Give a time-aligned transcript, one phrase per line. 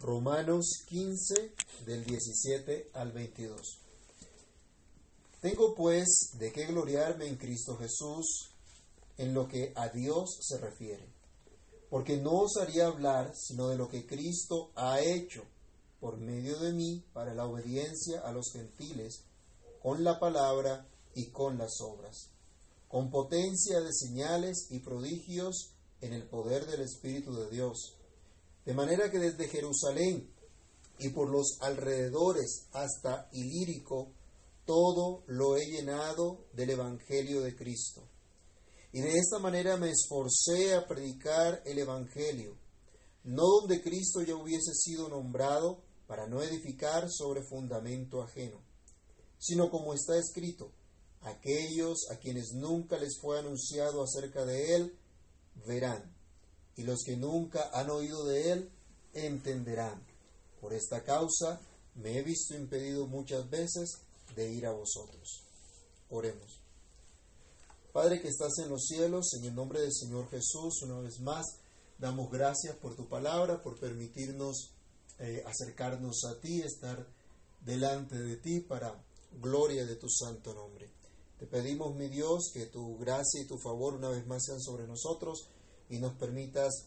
[0.00, 1.52] Romanos 15
[1.84, 3.60] del 17 al 22.
[5.42, 8.50] Tengo pues de qué gloriarme en Cristo Jesús
[9.18, 11.06] en lo que a Dios se refiere,
[11.90, 15.42] porque no osaría hablar sino de lo que Cristo ha hecho
[16.00, 19.24] por medio de mí para la obediencia a los gentiles,
[19.82, 22.30] con la palabra y con las obras,
[22.88, 27.99] con potencia de señales y prodigios en el poder del Espíritu de Dios.
[28.64, 30.30] De manera que desde Jerusalén
[30.98, 34.12] y por los alrededores hasta Ilírico,
[34.66, 38.06] todo lo he llenado del Evangelio de Cristo.
[38.92, 42.56] Y de esta manera me esforcé a predicar el Evangelio,
[43.24, 48.60] no donde Cristo ya hubiese sido nombrado para no edificar sobre fundamento ajeno,
[49.38, 50.72] sino como está escrito,
[51.22, 54.98] aquellos a quienes nunca les fue anunciado acerca de Él,
[55.66, 56.12] verán,
[56.76, 58.70] y los que nunca han oído de Él,
[59.12, 60.02] entenderán.
[60.60, 61.60] Por esta causa
[61.94, 63.98] me he visto impedido muchas veces
[64.34, 65.42] de ir a vosotros.
[66.10, 66.60] Oremos.
[67.92, 71.44] Padre que estás en los cielos, en el nombre del Señor Jesús, una vez más,
[71.98, 74.70] damos gracias por tu palabra, por permitirnos
[75.18, 77.06] eh, acercarnos a ti, estar
[77.60, 78.94] delante de ti para
[79.40, 80.88] gloria de tu santo nombre.
[81.38, 84.86] Te pedimos, mi Dios, que tu gracia y tu favor una vez más sean sobre
[84.86, 85.48] nosotros
[85.90, 86.86] y nos permitas,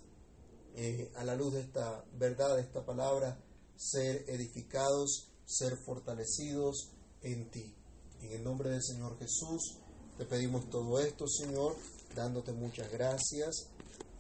[0.76, 3.38] eh, a la luz de esta verdad, de esta palabra,
[3.76, 7.76] ser edificados, ser fortalecidos en ti.
[8.22, 9.78] En el nombre del Señor Jesús,
[10.18, 11.76] te pedimos todo esto, Señor,
[12.16, 13.68] dándote muchas gracias.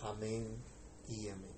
[0.01, 0.61] Amén
[1.07, 1.53] y amén.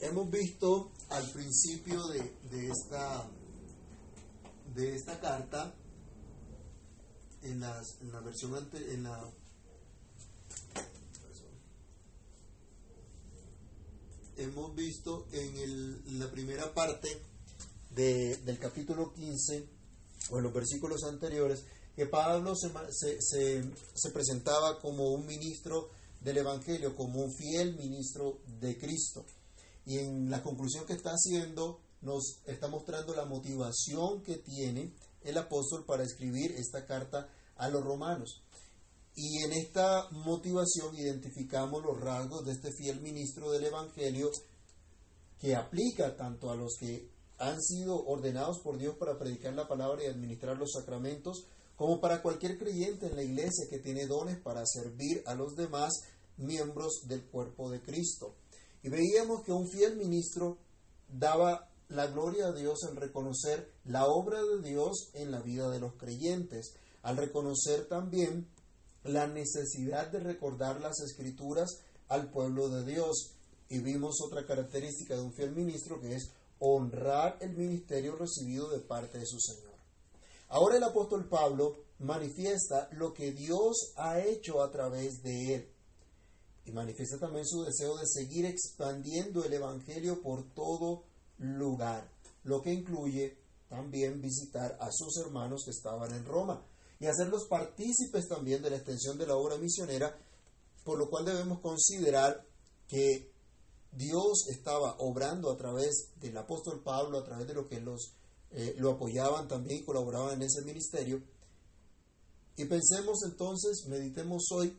[0.00, 3.30] Hemos visto al principio de, de esta,
[4.74, 5.74] de esta carta,
[7.42, 9.32] en, las, en la versión ante, en la
[14.36, 17.08] hemos visto en, la primera parte
[17.90, 19.68] de, del capítulo 15
[20.30, 22.70] o en los versículos anteriores que Pablo se,
[23.20, 23.62] se,
[23.94, 29.24] se, presentaba como un ministro del Evangelio, como un fiel ministro de Cristo.
[29.86, 34.92] Y en la conclusión que está haciendo, nos está mostrando la motivación que tiene
[35.22, 38.42] el apóstol para escribir esta carta a los romanos.
[39.16, 44.30] Y en esta motivación identificamos los rasgos de este fiel ministro del Evangelio
[45.40, 50.04] que aplica tanto a los que han sido ordenados por Dios para predicar la palabra
[50.04, 54.64] y administrar los sacramentos, como para cualquier creyente en la iglesia que tiene dones para
[54.66, 55.92] servir a los demás
[56.36, 58.34] miembros del cuerpo de Cristo.
[58.82, 60.58] Y veíamos que un fiel ministro
[61.08, 65.80] daba la gloria a Dios al reconocer la obra de Dios en la vida de
[65.80, 68.48] los creyentes, al reconocer también
[69.08, 73.32] la necesidad de recordar las escrituras al pueblo de Dios.
[73.68, 78.80] Y vimos otra característica de un fiel ministro que es honrar el ministerio recibido de
[78.80, 79.74] parte de su Señor.
[80.48, 85.68] Ahora el apóstol Pablo manifiesta lo que Dios ha hecho a través de él
[86.64, 91.04] y manifiesta también su deseo de seguir expandiendo el Evangelio por todo
[91.38, 92.08] lugar,
[92.44, 93.38] lo que incluye
[93.68, 96.64] también visitar a sus hermanos que estaban en Roma
[96.98, 100.16] y hacerlos partícipes también de la extensión de la obra misionera,
[100.84, 102.46] por lo cual debemos considerar
[102.88, 103.30] que
[103.92, 108.14] Dios estaba obrando a través del apóstol Pablo, a través de lo que los,
[108.50, 111.22] eh, lo apoyaban también y colaboraban en ese ministerio.
[112.56, 114.78] Y pensemos entonces, meditemos hoy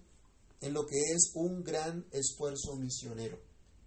[0.61, 3.39] en lo que es un gran esfuerzo misionero.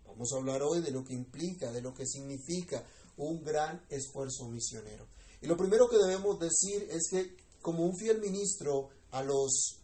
[0.07, 2.85] Vamos a hablar hoy de lo que implica, de lo que significa
[3.17, 5.07] un gran esfuerzo misionero.
[5.41, 9.77] Y lo primero que debemos decir es que como un fiel ministro a los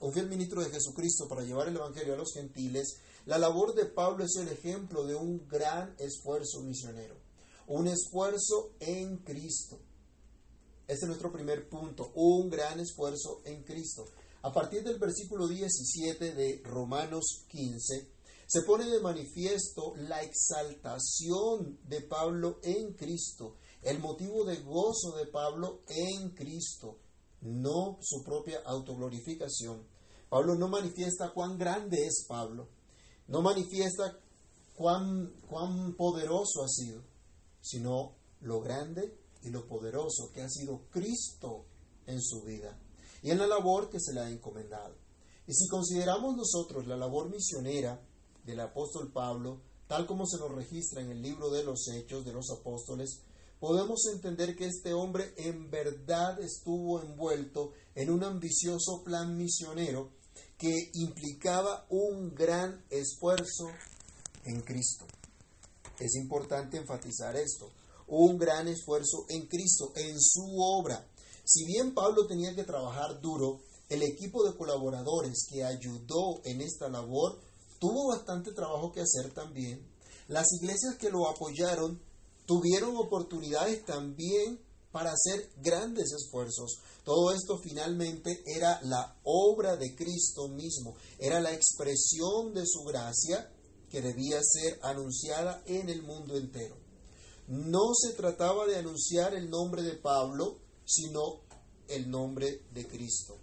[0.00, 2.96] un fiel ministro de Jesucristo para llevar el evangelio a los gentiles,
[3.26, 7.16] la labor de Pablo es el ejemplo de un gran esfuerzo misionero,
[7.66, 9.78] un esfuerzo en Cristo.
[10.86, 14.06] Este es nuestro primer punto, un gran esfuerzo en Cristo.
[14.42, 18.08] A partir del versículo 17 de Romanos 15,
[18.46, 25.26] se pone de manifiesto la exaltación de Pablo en Cristo, el motivo de gozo de
[25.26, 26.98] Pablo en Cristo,
[27.40, 29.86] no su propia autoglorificación.
[30.28, 32.68] Pablo no manifiesta cuán grande es Pablo,
[33.28, 34.18] no manifiesta
[34.74, 37.02] cuán, cuán poderoso ha sido,
[37.60, 41.66] sino lo grande y lo poderoso que ha sido Cristo
[42.06, 42.78] en su vida
[43.22, 44.96] y en la labor que se le ha encomendado.
[45.46, 48.00] Y si consideramos nosotros la labor misionera
[48.44, 52.32] del apóstol Pablo, tal como se nos registra en el libro de los Hechos de
[52.32, 53.22] los Apóstoles,
[53.60, 60.10] podemos entender que este hombre en verdad estuvo envuelto en un ambicioso plan misionero
[60.56, 63.70] que implicaba un gran esfuerzo
[64.44, 65.06] en Cristo.
[65.98, 67.72] Es importante enfatizar esto.
[68.06, 71.06] Un gran esfuerzo en Cristo, en su obra.
[71.44, 76.88] Si bien Pablo tenía que trabajar duro, el equipo de colaboradores que ayudó en esta
[76.88, 77.40] labor
[77.78, 79.86] tuvo bastante trabajo que hacer también.
[80.28, 82.00] Las iglesias que lo apoyaron
[82.48, 84.58] tuvieron oportunidades también
[84.90, 86.78] para hacer grandes esfuerzos.
[87.04, 93.52] Todo esto finalmente era la obra de Cristo mismo, era la expresión de su gracia
[93.90, 96.76] que debía ser anunciada en el mundo entero.
[97.48, 101.42] No se trataba de anunciar el nombre de Pablo, sino
[101.86, 103.36] el nombre de Cristo.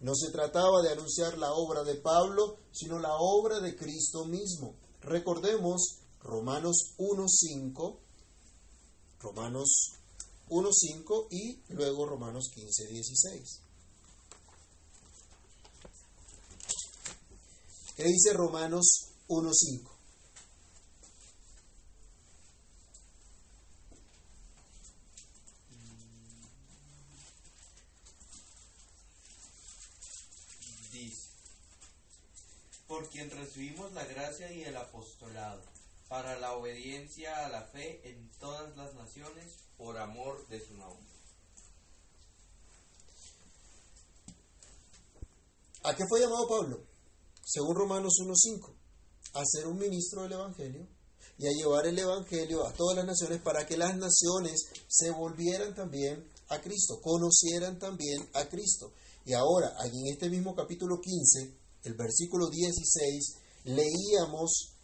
[0.00, 4.74] No se trataba de anunciar la obra de Pablo, sino la obra de Cristo mismo.
[5.00, 7.98] Recordemos Romanos 1.5,
[9.22, 9.92] Romanos
[10.48, 13.60] 1.5 y luego Romanos 15.16.
[17.96, 19.90] ¿Qué dice Romanos 1.5?
[30.90, 31.28] Dice,
[32.86, 35.62] por quien recibimos la gracia y el apostolado,
[36.12, 41.10] para la obediencia a la fe en todas las naciones, por amor de su nombre.
[45.84, 46.84] ¿A qué fue llamado Pablo?
[47.42, 48.74] Según Romanos 1.5,
[49.32, 50.86] a ser un ministro del Evangelio
[51.38, 55.74] y a llevar el Evangelio a todas las naciones para que las naciones se volvieran
[55.74, 58.92] también a Cristo, conocieran también a Cristo.
[59.24, 64.74] Y ahora, allí en este mismo capítulo 15, el versículo 16, leíamos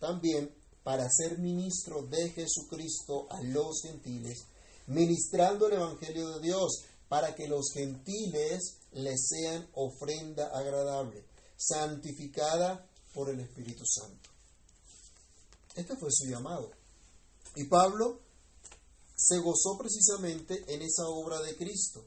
[0.00, 0.58] también
[0.90, 4.46] para ser ministro de Jesucristo a los gentiles,
[4.88, 11.24] ministrando el Evangelio de Dios, para que los gentiles les sean ofrenda agradable,
[11.56, 14.30] santificada por el Espíritu Santo.
[15.76, 16.72] Este fue su llamado.
[17.54, 18.22] Y Pablo
[19.14, 22.04] se gozó precisamente en esa obra de Cristo,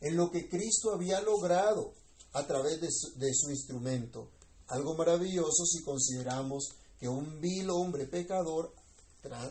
[0.00, 1.94] en lo que Cristo había logrado
[2.32, 4.32] a través de su, de su instrumento.
[4.66, 8.74] Algo maravilloso si consideramos que un vil hombre pecador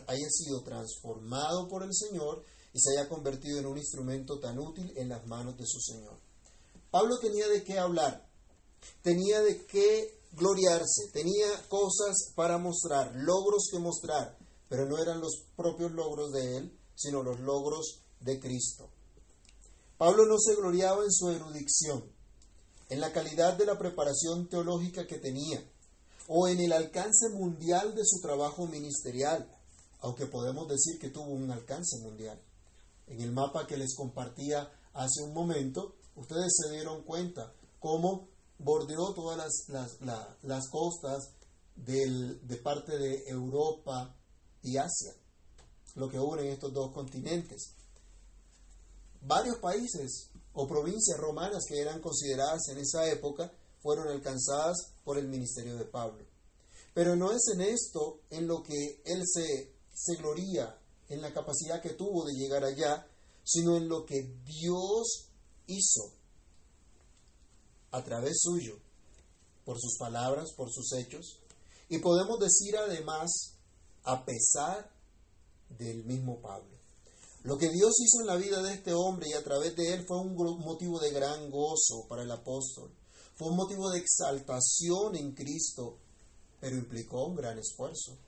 [0.06, 4.92] haya sido transformado por el Señor y se haya convertido en un instrumento tan útil
[4.96, 6.18] en las manos de su Señor.
[6.90, 8.26] Pablo tenía de qué hablar,
[9.02, 15.44] tenía de qué gloriarse, tenía cosas para mostrar, logros que mostrar, pero no eran los
[15.56, 18.90] propios logros de él, sino los logros de Cristo.
[19.96, 22.04] Pablo no se gloriaba en su erudición,
[22.88, 25.62] en la calidad de la preparación teológica que tenía,
[26.28, 29.50] o en el alcance mundial de su trabajo ministerial,
[30.00, 32.40] aunque podemos decir que tuvo un alcance mundial.
[33.06, 38.28] En el mapa que les compartía hace un momento, ustedes se dieron cuenta cómo
[38.58, 41.30] bordeó todas las, las, la, las costas
[41.74, 44.14] del, de parte de Europa
[44.62, 45.14] y Asia,
[45.94, 47.74] lo que une estos dos continentes.
[49.22, 53.50] Varios países o provincias romanas que eran consideradas en esa época
[53.82, 56.24] fueron alcanzadas por el ministerio de Pablo.
[56.94, 60.78] Pero no es en esto en lo que él se, se gloría,
[61.08, 63.06] en la capacidad que tuvo de llegar allá,
[63.44, 65.28] sino en lo que Dios
[65.66, 66.12] hizo
[67.90, 68.78] a través suyo,
[69.64, 71.38] por sus palabras, por sus hechos.
[71.88, 73.54] Y podemos decir además,
[74.04, 74.90] a pesar
[75.78, 76.76] del mismo Pablo.
[77.42, 80.04] Lo que Dios hizo en la vida de este hombre y a través de él
[80.06, 82.90] fue un motivo de gran gozo para el apóstol.
[83.38, 85.96] Fue un motivo de exaltación en Cristo,
[86.60, 88.18] pero implicó un gran esfuerzo.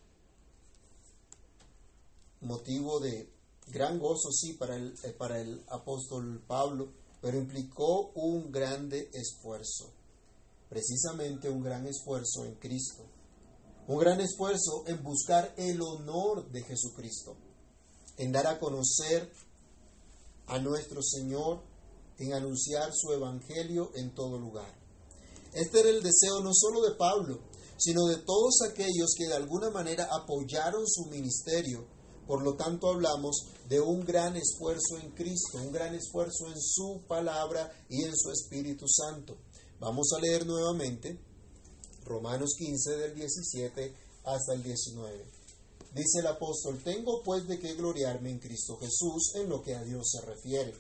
[2.43, 3.29] Motivo de
[3.67, 9.93] gran gozo, sí, para el, eh, para el apóstol Pablo, pero implicó un grande esfuerzo.
[10.69, 13.05] Precisamente un gran esfuerzo en Cristo.
[13.89, 17.37] Un gran esfuerzo en buscar el honor de Jesucristo,
[18.17, 19.29] en dar a conocer
[20.47, 21.65] a nuestro Señor,
[22.17, 24.80] en anunciar su evangelio en todo lugar.
[25.53, 27.41] Este era el deseo no solo de Pablo,
[27.77, 31.87] sino de todos aquellos que de alguna manera apoyaron su ministerio.
[32.27, 37.03] Por lo tanto, hablamos de un gran esfuerzo en Cristo, un gran esfuerzo en su
[37.09, 39.39] palabra y en su Espíritu Santo.
[39.81, 41.19] Vamos a leer nuevamente
[42.05, 45.25] Romanos 15 del 17 hasta el 19.
[45.95, 49.83] Dice el apóstol, tengo pues de qué gloriarme en Cristo Jesús en lo que a
[49.83, 50.75] Dios se refiere,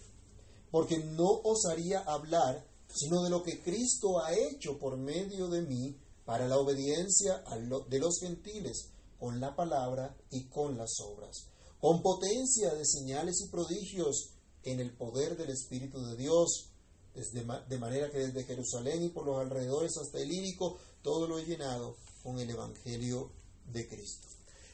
[0.71, 5.97] porque no osaría hablar sino de lo que Cristo ha hecho por medio de mí
[6.25, 7.43] para la obediencia
[7.89, 11.49] de los gentiles con la palabra y con las obras,
[11.81, 14.31] con potencia de señales y prodigios
[14.63, 16.71] en el poder del Espíritu de Dios,
[17.15, 21.39] desde, de manera que desde Jerusalén y por los alrededores hasta el Lírico, todo lo
[21.39, 23.31] he llenado con el Evangelio
[23.73, 24.29] de Cristo.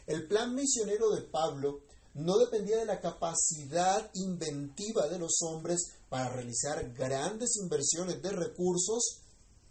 [0.07, 1.81] El plan misionero de Pablo
[2.15, 9.23] no dependía de la capacidad inventiva de los hombres para realizar grandes inversiones de recursos,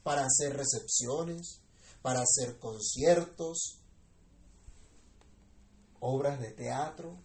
[0.03, 1.61] para hacer recepciones,
[2.01, 3.79] para hacer conciertos,
[5.99, 7.17] obras de teatro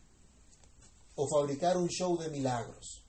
[1.14, 3.04] o fabricar un show de milagros.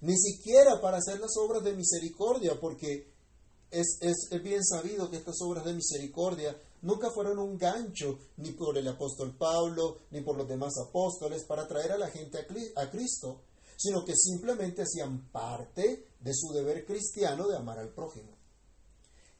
[0.00, 3.12] Ni siquiera para hacer las obras de misericordia, porque
[3.70, 3.98] es,
[4.42, 9.36] bien sabido que estas obras de misericordia nunca fueron un gancho ni por el apóstol
[9.36, 12.38] Pablo ni por los demás apóstoles para traer a la gente
[12.76, 13.42] a Cristo,
[13.78, 18.36] sino que simplemente hacían parte de su deber cristiano de amar al prójimo.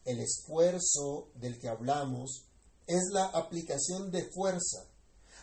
[0.05, 2.47] El esfuerzo del que hablamos
[2.87, 4.87] es la aplicación de fuerza,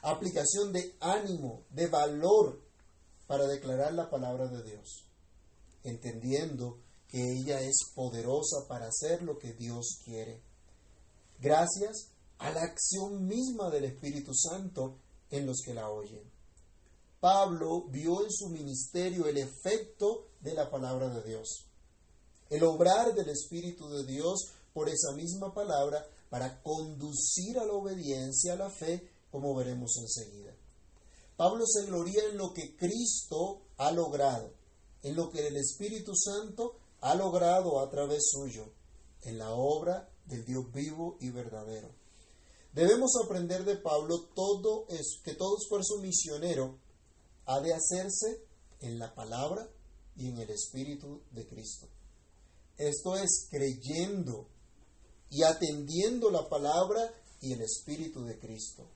[0.02, 2.64] aplicación de ánimo, de valor
[3.28, 5.06] para declarar la palabra de Dios,
[5.84, 10.42] entendiendo que ella es poderosa para hacer lo que Dios quiere
[11.40, 15.00] gracias a la acción misma del Espíritu Santo
[15.30, 16.35] en los que la oyen.
[17.26, 21.66] Pablo vio en su ministerio el efecto de la palabra de Dios,
[22.52, 28.54] el obrar del Espíritu de Dios por esa misma palabra para conducir a la obediencia,
[28.54, 30.56] a la fe, como veremos enseguida.
[31.36, 34.54] Pablo se gloría en lo que Cristo ha logrado,
[35.02, 38.72] en lo que el Espíritu Santo ha logrado a través suyo,
[39.24, 41.90] en la obra del Dios vivo y verdadero.
[42.72, 46.85] Debemos aprender de Pablo todo es, que todo esfuerzo misionero
[47.46, 48.42] ha de hacerse
[48.80, 49.70] en la palabra
[50.16, 51.88] y en el Espíritu de Cristo.
[52.78, 54.48] Esto es creyendo
[55.30, 58.90] y atendiendo la palabra y el Espíritu de Cristo.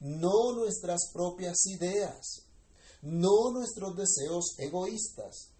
[0.00, 2.46] No nuestras propias ideas,
[3.02, 5.50] no nuestros deseos egoístas.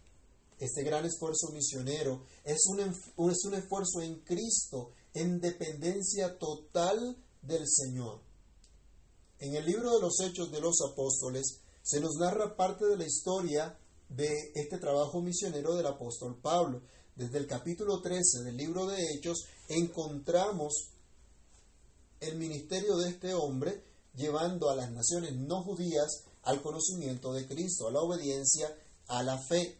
[0.59, 7.67] Este gran esfuerzo misionero es un, es un esfuerzo en Cristo en dependencia total del
[7.67, 8.21] Señor.
[9.39, 13.07] En el libro de los Hechos de los Apóstoles se nos narra parte de la
[13.07, 16.83] historia de este trabajo misionero del apóstol Pablo.
[17.15, 20.91] Desde el capítulo 13 del libro de Hechos encontramos
[22.21, 23.83] el ministerio de este hombre
[24.15, 28.75] llevando a las naciones no judías al conocimiento de Cristo, a la obediencia,
[29.09, 29.79] a la fe.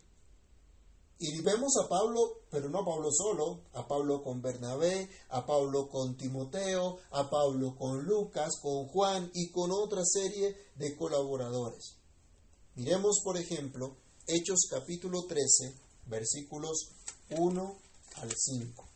[1.23, 5.87] Y vemos a Pablo, pero no a Pablo solo, a Pablo con Bernabé, a Pablo
[5.91, 11.99] con Timoteo, a Pablo con Lucas, con Juan y con otra serie de colaboradores.
[12.75, 15.75] Miremos, por ejemplo, Hechos capítulo 13,
[16.07, 16.89] versículos
[17.37, 17.79] 1
[18.15, 18.89] al 5.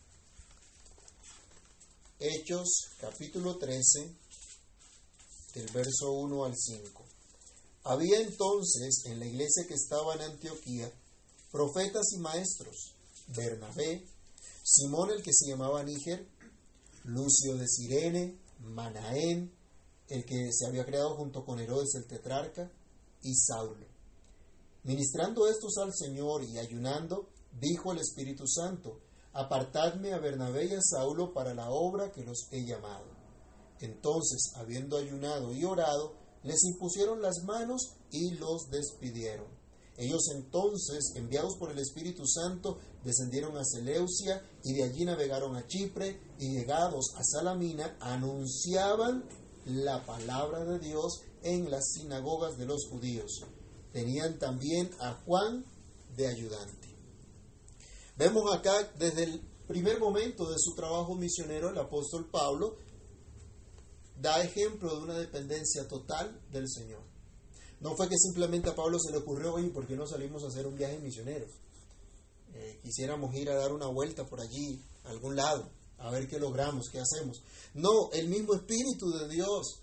[2.21, 4.17] Hechos capítulo 13,
[5.57, 7.05] del verso 1 al 5.
[7.83, 10.91] Había entonces en la iglesia que estaba en Antioquía,
[11.55, 12.97] profetas y maestros,
[13.29, 14.05] Bernabé,
[14.65, 16.27] Simón el que se llamaba Níger,
[17.05, 19.55] Lucio de Sirene, Manaén,
[20.09, 22.73] el que se había creado junto con Herodes el tetrarca,
[23.23, 23.87] y Saulo.
[24.83, 29.01] Ministrando estos al Señor y ayunando, dijo el Espíritu Santo,
[29.33, 33.07] apartadme a Bernabé y a Saulo para la obra que los he llamado.
[33.79, 39.54] Entonces, habiendo ayunado y orado, les impusieron las manos y los despidieron.
[39.97, 45.67] Ellos entonces, enviados por el Espíritu Santo, descendieron a Seleucia y de allí navegaron a
[45.67, 49.25] Chipre y llegados a Salamina anunciaban
[49.67, 53.45] la palabra de Dios en las sinagogas de los judíos.
[53.93, 55.65] Tenían también a Juan
[56.17, 56.89] de ayudante.
[58.17, 62.77] Vemos acá desde el primer momento de su trabajo misionero el apóstol Pablo
[64.21, 67.14] da ejemplo de una dependencia total del Señor.
[67.81, 70.49] No fue que simplemente a Pablo se le ocurrió, oye, ¿por qué no salimos a
[70.49, 71.47] hacer un viaje misionero?
[72.55, 76.39] Eh, quisiéramos ir a dar una vuelta por allí, a algún lado, a ver qué
[76.39, 77.43] logramos, qué hacemos.
[77.75, 79.81] No, el mismo Espíritu de Dios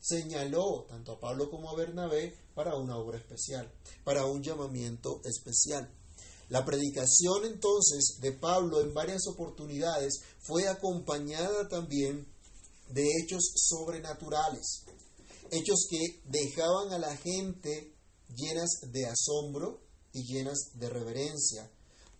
[0.00, 3.70] señaló tanto a Pablo como a Bernabé para una obra especial,
[4.04, 5.88] para un llamamiento especial.
[6.48, 12.26] La predicación entonces de Pablo en varias oportunidades fue acompañada también
[12.88, 14.84] de hechos sobrenaturales
[15.50, 17.94] hechos que dejaban a la gente
[18.34, 19.80] llenas de asombro
[20.12, 21.70] y llenas de reverencia,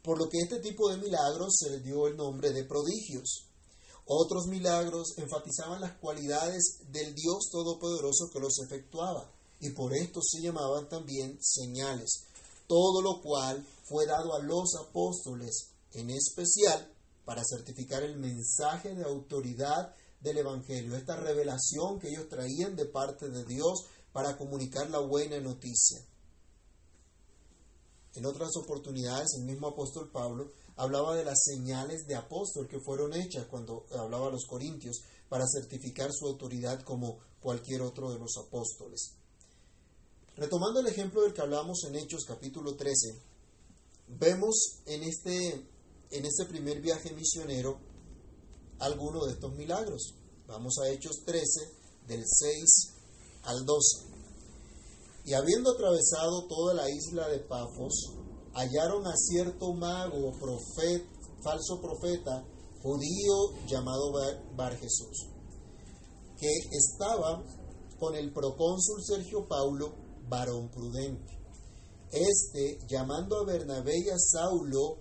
[0.03, 3.47] por lo que este tipo de milagros se les dio el nombre de prodigios.
[4.07, 10.41] Otros milagros enfatizaban las cualidades del Dios Todopoderoso que los efectuaba, y por esto se
[10.41, 12.25] llamaban también señales,
[12.67, 16.93] todo lo cual fue dado a los apóstoles en especial
[17.25, 23.29] para certificar el mensaje de autoridad del Evangelio, esta revelación que ellos traían de parte
[23.29, 26.05] de Dios para comunicar la buena noticia.
[28.15, 33.15] En otras oportunidades, el mismo apóstol Pablo hablaba de las señales de apóstol que fueron
[33.15, 38.37] hechas cuando hablaba a los corintios para certificar su autoridad como cualquier otro de los
[38.37, 39.15] apóstoles.
[40.37, 43.21] Retomando el ejemplo del que hablamos en Hechos capítulo 13,
[44.09, 45.69] vemos en este,
[46.11, 47.79] en este primer viaje misionero
[48.81, 50.15] algunos de estos milagros.
[50.47, 51.45] Vamos a Hechos 13,
[52.09, 52.65] del 6
[53.45, 54.11] al 12.
[55.27, 58.17] Y habiendo atravesado toda la isla de Pafos,
[58.55, 61.07] hallaron a cierto mago, profeta,
[61.43, 62.45] falso profeta,
[62.83, 64.13] judío llamado
[64.57, 65.29] Bar Jesús,
[66.39, 67.43] que estaba
[67.99, 69.95] con el procónsul Sergio Paulo,
[70.29, 71.39] varón prudente.
[72.11, 74.99] Este, llamando a Bernabé y a Saulo,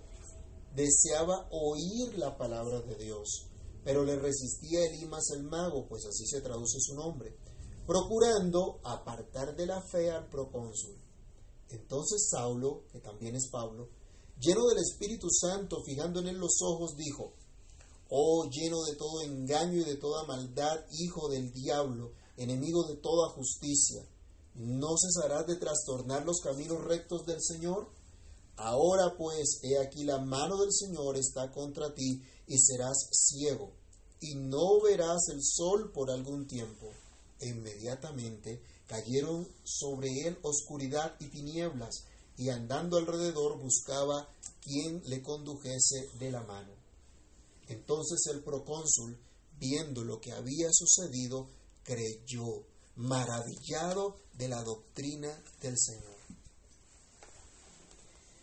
[0.74, 3.49] deseaba oír la palabra de Dios,
[3.84, 7.36] pero le resistía Elimas el mago, pues así se traduce su nombre,
[7.86, 10.96] procurando apartar de la fe al procónsul.
[11.70, 13.88] Entonces Saulo, que también es Pablo,
[14.38, 17.34] lleno del Espíritu Santo, fijando en él los ojos, dijo,
[18.12, 23.28] Oh, lleno de todo engaño y de toda maldad, hijo del diablo, enemigo de toda
[23.30, 24.04] justicia,
[24.54, 27.88] ¿no cesarás de trastornar los caminos rectos del Señor?
[28.56, 32.20] Ahora pues, he aquí la mano del Señor está contra ti
[32.50, 33.70] y serás ciego,
[34.20, 36.90] y no verás el sol por algún tiempo.
[37.38, 42.04] E inmediatamente cayeron sobre él oscuridad y tinieblas,
[42.36, 44.28] y andando alrededor buscaba
[44.60, 46.72] quien le condujese de la mano.
[47.68, 49.16] Entonces el procónsul,
[49.60, 51.48] viendo lo que había sucedido,
[51.84, 52.64] creyó,
[52.96, 56.18] maravillado de la doctrina del Señor.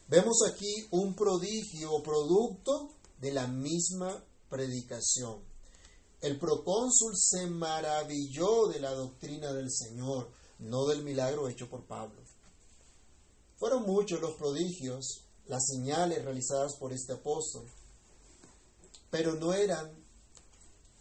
[0.08, 5.42] Vemos aquí un prodigio producto de la misma predicación.
[6.22, 12.22] El procónsul se maravilló de la doctrina del Señor, no del milagro hecho por Pablo.
[13.58, 17.66] Fueron muchos los prodigios, las señales realizadas por este apóstol,
[19.10, 19.92] pero no eran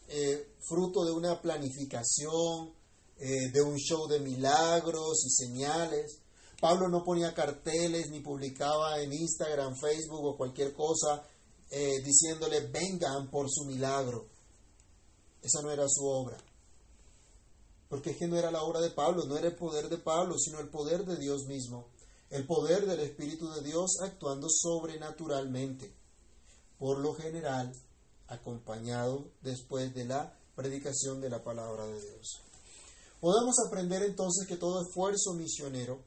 [0.08, 2.72] eh, fruto de una planificación,
[3.18, 6.20] eh, de un show de milagros y señales.
[6.60, 11.26] Pablo no ponía carteles ni publicaba en Instagram, Facebook o cualquier cosa
[11.70, 14.28] eh, diciéndole vengan por su milagro.
[15.42, 16.36] Esa no era su obra.
[17.88, 20.36] Porque es que no era la obra de Pablo, no era el poder de Pablo,
[20.38, 21.88] sino el poder de Dios mismo.
[22.30, 25.94] El poder del Espíritu de Dios actuando sobrenaturalmente.
[26.78, 27.72] Por lo general,
[28.28, 32.40] acompañado después de la predicación de la palabra de Dios.
[33.20, 36.04] Podemos aprender entonces que todo esfuerzo misionero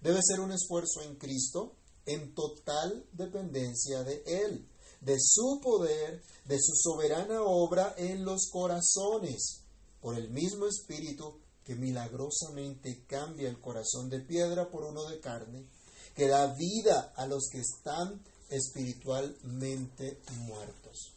[0.00, 4.68] debe ser un esfuerzo en Cristo en total dependencia de Él,
[5.02, 9.64] de su poder, de su soberana obra en los corazones,
[10.00, 15.66] por el mismo Espíritu que milagrosamente cambia el corazón de piedra por uno de carne,
[16.14, 21.12] que da vida a los que están espiritualmente muertos.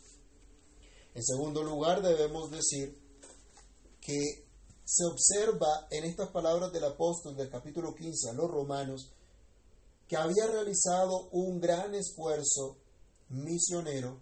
[1.13, 2.97] En segundo lugar, debemos decir
[4.01, 4.45] que
[4.83, 9.11] se observa en estas palabras del apóstol del capítulo 15 a los romanos
[10.07, 12.77] que había realizado un gran esfuerzo
[13.29, 14.21] misionero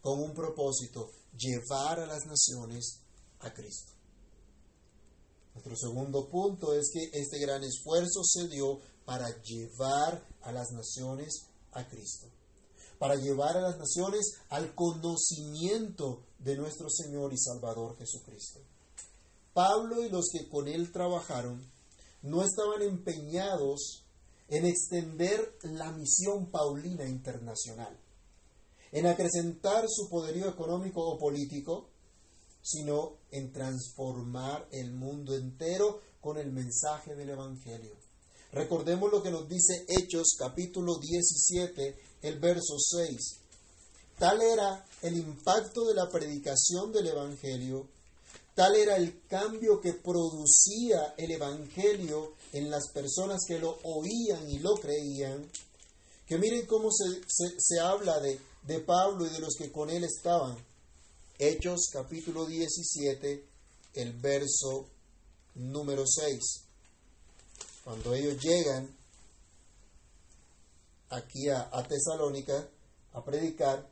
[0.00, 3.00] con un propósito, llevar a las naciones
[3.40, 3.92] a Cristo.
[5.54, 11.46] Nuestro segundo punto es que este gran esfuerzo se dio para llevar a las naciones
[11.72, 12.26] a Cristo,
[12.98, 18.60] para llevar a las naciones al conocimiento de nuestro Señor y Salvador Jesucristo.
[19.52, 21.62] Pablo y los que con él trabajaron
[22.22, 24.04] no estaban empeñados
[24.48, 27.98] en extender la misión paulina internacional,
[28.92, 31.88] en acrecentar su poderío económico o político,
[32.62, 37.96] sino en transformar el mundo entero con el mensaje del Evangelio.
[38.52, 43.16] Recordemos lo que nos dice Hechos capítulo 17, el verso 6.
[44.18, 47.88] Tal era el impacto de la predicación del Evangelio
[48.54, 54.58] Tal era el cambio que producía el Evangelio en las personas que lo oían y
[54.58, 55.50] lo creían,
[56.26, 60.56] que miren cómo se, habla de, de Pablo y de los que con él estaban.
[61.38, 63.44] Hechos capítulo 17,
[63.94, 64.88] el verso
[65.54, 66.40] número 6.
[67.84, 68.88] Cuando ellos llegan
[71.10, 72.68] aquí a, a Tesalónica
[73.12, 73.90] a predicar,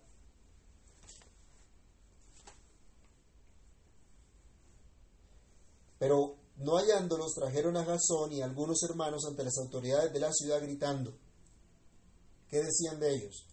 [6.00, 10.62] Pero no hallándolos, trajeron a Jasón y algunos hermanos ante las autoridades de la ciudad
[10.62, 11.12] gritando.
[12.48, 13.49] ¿Qué decían de ellos?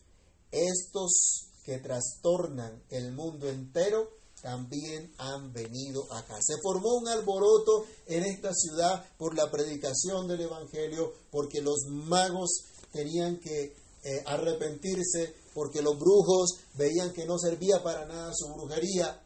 [0.51, 4.09] Estos que trastornan el mundo entero
[4.41, 6.37] también han venido acá.
[6.41, 12.63] Se formó un alboroto en esta ciudad por la predicación del Evangelio, porque los magos
[12.91, 19.25] tenían que eh, arrepentirse porque los brujos veían que no servía para nada su brujería,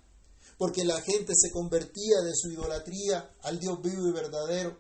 [0.58, 4.78] porque la gente se convertía de su idolatría al Dios vivo y verdadero.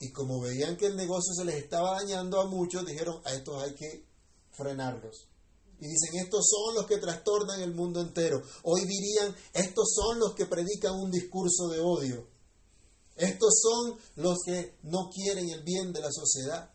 [0.00, 3.62] Y como veían que el negocio se les estaba dañando a muchos, dijeron, a estos
[3.62, 4.04] hay que
[4.50, 5.27] frenarlos.
[5.80, 8.42] Y dicen, estos son los que trastornan el mundo entero.
[8.64, 12.26] Hoy dirían, estos son los que predican un discurso de odio.
[13.16, 16.72] Estos son los que no quieren el bien de la sociedad.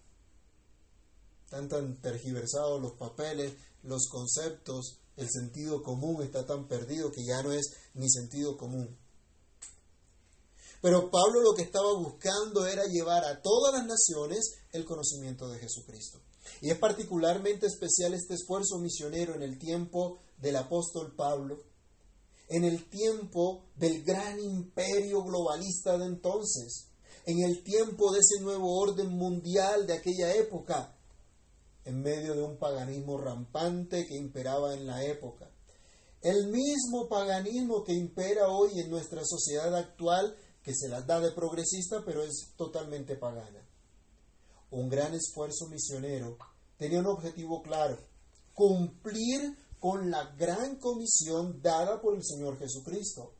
[1.45, 7.43] Están tan tergiversados los papeles, los conceptos, el sentido común está tan perdido que ya
[7.43, 8.97] no es ni sentido común.
[10.81, 15.59] Pero Pablo lo que estaba buscando era llevar a todas las naciones el conocimiento de
[15.59, 16.19] Jesucristo.
[16.61, 21.63] Y es particularmente especial este esfuerzo misionero en el tiempo del apóstol Pablo,
[22.49, 26.87] en el tiempo del gran imperio globalista de entonces,
[27.25, 30.95] en el tiempo de ese nuevo orden mundial de aquella época,
[31.85, 35.49] en medio de un paganismo rampante que imperaba en la época.
[36.21, 41.31] El mismo paganismo que impera hoy en nuestra sociedad actual, que se las da de
[41.31, 43.67] progresista, pero es totalmente pagana.
[44.73, 46.35] Un gran esfuerzo misionero
[46.77, 47.95] tenía un objetivo claro,
[48.55, 53.33] cumplir con la gran comisión dada por el Señor Jesucristo.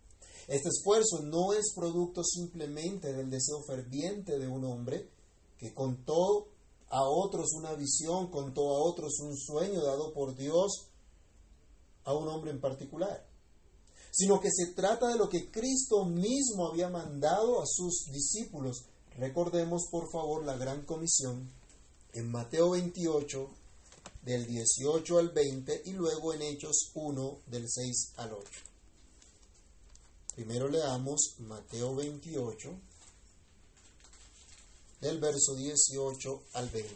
[0.48, 5.10] Este esfuerzo no es producto simplemente del deseo ferviente de un hombre
[5.58, 6.50] que contó
[6.90, 10.90] a otros una visión, contó a otros un sueño dado por Dios
[12.04, 13.28] a un hombre en particular,
[14.12, 18.86] sino que se trata de lo que Cristo mismo había mandado a sus discípulos.
[19.18, 21.52] Recordemos por favor la gran comisión
[22.14, 23.50] en Mateo 28
[24.24, 28.50] del 18 al 20 y luego en Hechos 1 del 6 al 8.
[30.36, 32.76] Primero leamos Mateo 28
[35.02, 36.96] del verso 18 al 20.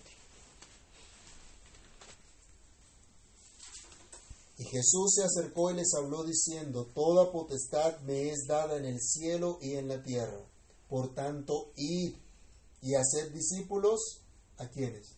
[4.60, 9.00] Y Jesús se acercó y les habló diciendo, Toda potestad me es dada en el
[9.00, 10.42] cielo y en la tierra.
[10.90, 12.16] Por tanto, id
[12.82, 14.22] y haced discípulos
[14.58, 15.16] a quienes?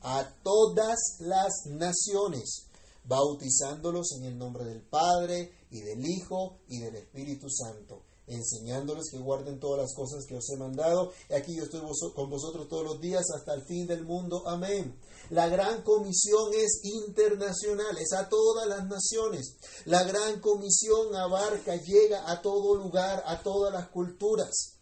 [0.00, 2.66] A todas las naciones,
[3.04, 9.18] bautizándolos en el nombre del Padre y del Hijo y del Espíritu Santo enseñándoles que
[9.18, 11.12] guarden todas las cosas que os he mandado.
[11.28, 11.80] Y aquí yo estoy
[12.14, 14.44] con vosotros todos los días hasta el fin del mundo.
[14.46, 14.94] Amén.
[15.30, 19.56] La gran comisión es internacional, es a todas las naciones.
[19.86, 24.76] La gran comisión abarca, llega a todo lugar, a todas las culturas.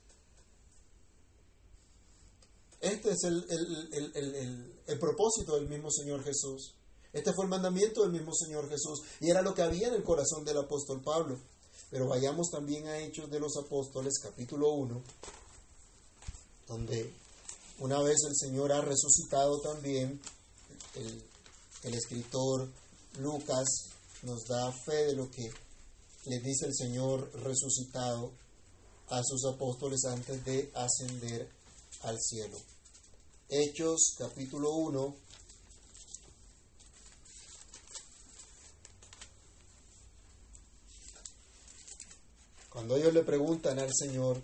[2.81, 6.75] Este es el, el propósito del mismo Señor Jesús.
[7.13, 10.05] Este fue el mandamiento del mismo Señor Jesús y era lo que había en el
[10.05, 11.39] corazón del apóstol Pablo.
[11.91, 15.03] Pero vayamos también a Hechos de los Apóstoles, capítulo 1,
[16.67, 17.15] donde
[17.79, 20.21] una vez el Señor ha resucitado también,
[20.99, 22.69] el, escritor
[23.19, 23.67] Lucas
[24.23, 25.49] nos da fe de lo que
[26.27, 28.33] le dice el Señor resucitado
[29.09, 31.49] a sus apóstoles antes de ascender
[32.03, 32.59] al cielo.
[33.49, 35.17] Hechos capítulo 1,
[42.71, 44.41] Cuando ellos le preguntan al Señor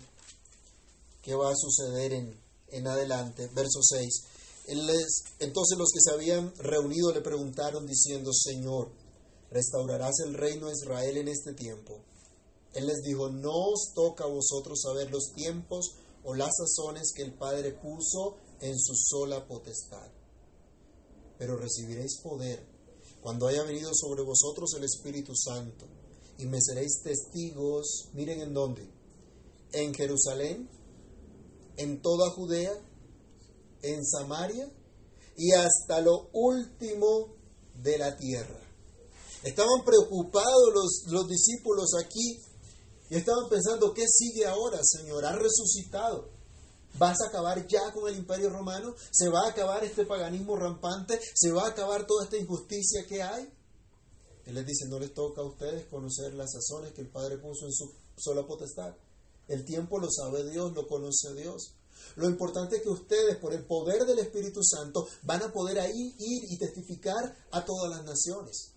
[1.21, 2.37] qué va a suceder en,
[2.67, 4.34] en adelante, verso 6,
[4.67, 8.91] entonces los que se habían reunido le preguntaron diciendo, Señor,
[9.51, 12.01] ¿restaurarás el reino de Israel en este tiempo?
[12.73, 17.23] Él les dijo, no os toca a vosotros saber los tiempos o las sazones que
[17.23, 20.09] el Padre puso en su sola potestad.
[21.37, 22.65] Pero recibiréis poder
[23.21, 25.85] cuando haya venido sobre vosotros el Espíritu Santo
[26.37, 28.89] y me seréis testigos, miren en dónde,
[29.71, 30.69] en Jerusalén,
[31.77, 32.73] en toda Judea,
[33.93, 34.71] en Samaria
[35.37, 37.35] y hasta lo último
[37.81, 38.59] de la tierra.
[39.43, 42.41] Estaban preocupados los, los discípulos aquí
[43.09, 45.25] y estaban pensando, ¿qué sigue ahora, Señor?
[45.25, 46.29] Ha resucitado.
[46.97, 48.95] ¿Vas a acabar ya con el imperio romano?
[49.11, 51.19] ¿Se va a acabar este paganismo rampante?
[51.33, 53.51] ¿Se va a acabar toda esta injusticia que hay?
[54.45, 57.65] Él les dice, no les toca a ustedes conocer las sazones que el Padre puso
[57.65, 58.95] en su sola potestad.
[59.47, 61.75] El tiempo lo sabe Dios, lo conoce Dios.
[62.15, 66.15] Lo importante es que ustedes, por el poder del Espíritu Santo, van a poder ahí
[66.17, 68.71] ir y testificar a todas las naciones.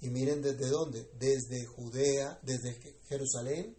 [0.00, 2.74] Y miren desde dónde, desde Judea, desde
[3.08, 3.76] Jerusalén,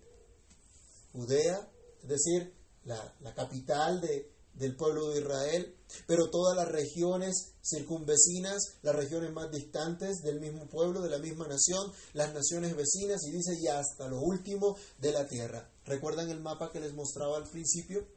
[1.14, 1.70] Judea,
[2.04, 2.54] es decir,
[2.86, 5.76] la, la capital de, del pueblo de Israel,
[6.08, 11.48] pero todas las regiones circunvecinas, las regiones más distantes del mismo pueblo, de la misma
[11.48, 15.71] nación, las naciones vecinas, y dice, y hasta lo último de la tierra.
[15.86, 18.08] ¿Recuerdan el mapa que les mostraba al principio?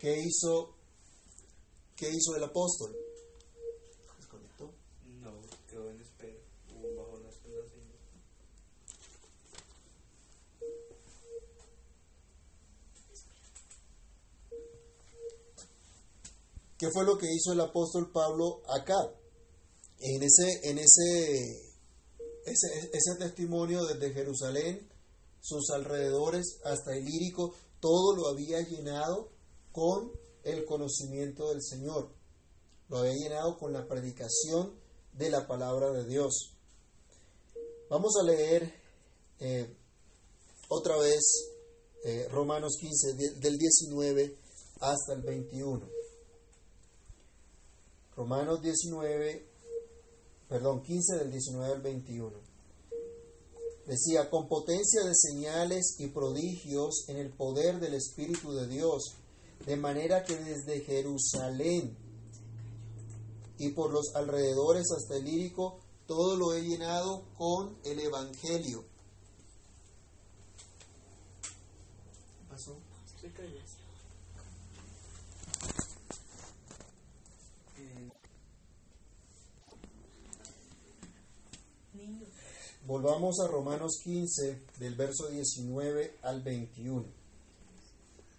[0.00, 0.74] ¿Qué hizo,
[1.96, 2.96] qué hizo el apóstol?
[4.16, 4.72] ¿Desconectó?
[5.20, 5.32] No,
[5.68, 6.38] quedó en espera.
[6.74, 7.28] Hubo un
[16.78, 18.94] ¿Qué fue lo que hizo el apóstol Pablo acá?
[19.98, 21.74] En ese, en ese,
[22.46, 24.88] ese, ese testimonio desde Jerusalén
[25.40, 29.30] sus alrededores hasta el lírico, todo lo había llenado
[29.72, 30.12] con
[30.44, 32.10] el conocimiento del Señor.
[32.88, 34.74] Lo había llenado con la predicación
[35.12, 36.54] de la palabra de Dios.
[37.90, 38.74] Vamos a leer
[39.40, 39.74] eh,
[40.68, 41.54] otra vez
[42.04, 44.36] eh, Romanos 15, del 19
[44.80, 45.88] hasta el 21.
[48.16, 49.48] Romanos 19,
[50.48, 52.47] perdón, 15 del 19 al 21.
[53.88, 59.14] Decía, con potencia de señales y prodigios en el poder del Espíritu de Dios,
[59.64, 61.96] de manera que desde Jerusalén
[63.56, 68.84] y por los alrededores hasta el lírico, todo lo he llenado con el Evangelio.
[72.36, 72.76] ¿Qué pasó?
[82.88, 87.04] Volvamos a Romanos 15, del verso 19 al 21.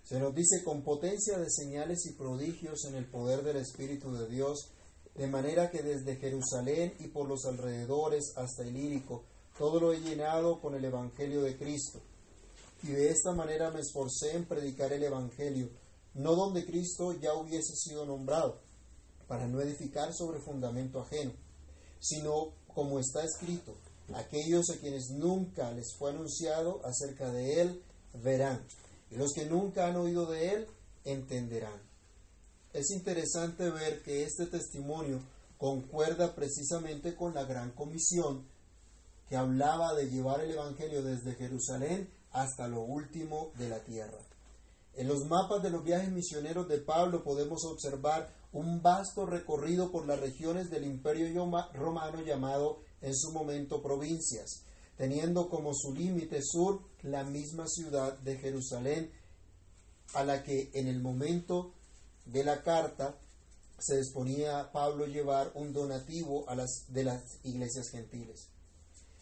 [0.03, 4.27] Se nos dice, con potencia de señales y prodigios en el poder del Espíritu de
[4.27, 4.71] Dios,
[5.13, 9.23] de manera que desde Jerusalén y por los alrededores hasta el Írico,
[9.55, 11.99] todo lo he llenado con el Evangelio de Cristo.
[12.81, 15.69] Y de esta manera me esforcé en predicar el Evangelio,
[16.15, 18.59] no donde Cristo ya hubiese sido nombrado,
[19.27, 21.33] para no edificar sobre fundamento ajeno,
[21.99, 23.75] sino como está escrito,
[24.13, 28.65] Aquellos a quienes nunca les fue anunciado acerca de Él verán,
[29.11, 30.67] y los que nunca han oído de Él
[31.03, 31.81] entenderán.
[32.73, 35.21] Es interesante ver que este testimonio
[35.57, 38.47] concuerda precisamente con la gran comisión
[39.27, 44.17] que hablaba de llevar el Evangelio desde Jerusalén hasta lo último de la tierra.
[44.95, 50.07] En los mapas de los viajes misioneros de Pablo podemos observar un vasto recorrido por
[50.07, 51.27] las regiones del imperio
[51.73, 54.63] romano llamado en su momento provincias,
[54.97, 59.11] teniendo como su límite sur la misma ciudad de Jerusalén,
[60.13, 61.73] a la que en el momento
[62.25, 63.15] de la carta
[63.79, 68.49] se disponía Pablo llevar un donativo a las, de las iglesias gentiles.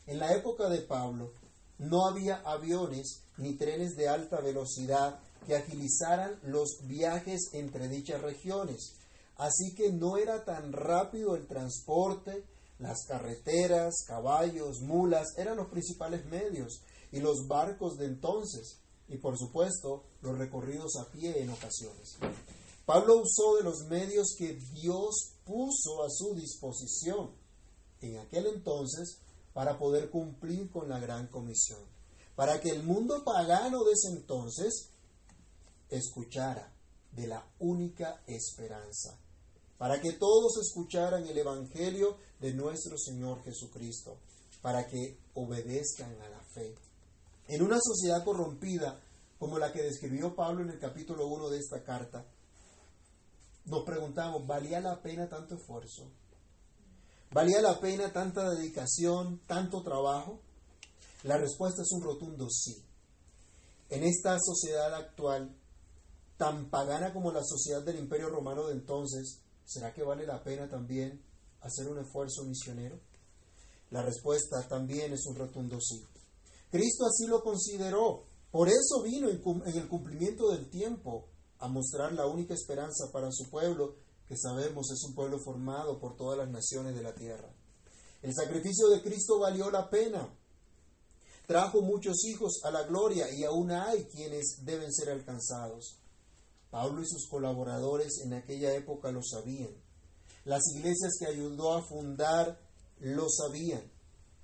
[0.08, 1.34] En la época de Pablo
[1.78, 8.96] no había aviones ni trenes de alta velocidad que agilizaran los viajes entre dichas regiones,
[9.36, 12.44] así que no era tan rápido el transporte
[12.80, 19.38] las carreteras, caballos, mulas eran los principales medios y los barcos de entonces y por
[19.38, 22.18] supuesto los recorridos a pie en ocasiones.
[22.86, 27.32] Pablo usó de los medios que Dios puso a su disposición
[28.02, 29.20] en aquel entonces
[29.54, 31.80] para poder cumplir con la gran comisión,
[32.36, 34.90] para que el mundo pagano de ese entonces
[35.90, 36.74] escuchara
[37.12, 39.18] de la única esperanza,
[39.78, 44.18] para que todos escucharan el Evangelio de nuestro Señor Jesucristo,
[44.62, 46.76] para que obedezcan a la fe.
[47.48, 49.00] En una sociedad corrompida
[49.40, 52.26] como la que describió Pablo en el capítulo 1 de esta carta,
[53.66, 56.10] nos preguntamos, ¿valía la pena tanto esfuerzo?
[57.32, 60.40] ¿Valía la pena tanta dedicación, tanto trabajo?
[61.24, 62.82] La respuesta es un rotundo sí.
[63.90, 65.54] En esta sociedad actual,
[66.38, 70.68] tan pagana como la sociedad del Imperio Romano de entonces, ¿será que vale la pena
[70.68, 71.22] también
[71.62, 73.00] hacer un esfuerzo misionero?
[73.92, 76.04] La respuesta también es un rotundo sí.
[76.72, 78.26] Cristo así lo consideró.
[78.52, 81.28] Por eso vino en el cumplimiento del tiempo
[81.60, 83.96] a mostrar la única esperanza para su pueblo,
[84.28, 87.54] que sabemos es un pueblo formado por todas las naciones de la tierra.
[88.22, 90.34] El sacrificio de Cristo valió la pena.
[91.46, 95.98] Trajo muchos hijos a la gloria y aún hay quienes deben ser alcanzados.
[96.70, 99.72] Pablo y sus colaboradores en aquella época lo sabían.
[100.44, 102.60] Las iglesias que ayudó a fundar
[103.00, 103.92] lo sabían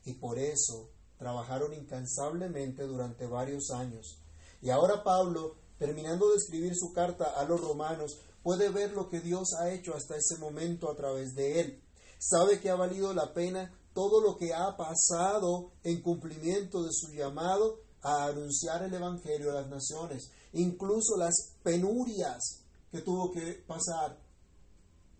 [0.05, 4.19] y por eso trabajaron incansablemente durante varios años.
[4.61, 9.21] Y ahora Pablo, terminando de escribir su carta a los romanos, puede ver lo que
[9.21, 11.83] Dios ha hecho hasta ese momento a través de él.
[12.19, 17.11] Sabe que ha valido la pena todo lo que ha pasado en cumplimiento de su
[17.13, 24.19] llamado a anunciar el Evangelio a las naciones, incluso las penurias que tuvo que pasar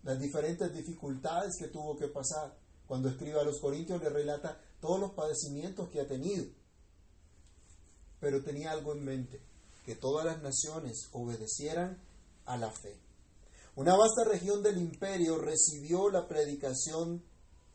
[0.04, 2.56] las diferentes dificultades que tuvo que pasar.
[2.86, 6.44] Cuando escribe a los Corintios le relata todos los padecimientos que ha tenido.
[8.20, 9.40] Pero tenía algo en mente,
[9.84, 12.02] que todas las naciones obedecieran
[12.44, 13.00] a la fe.
[13.76, 17.24] Una vasta región del imperio recibió la predicación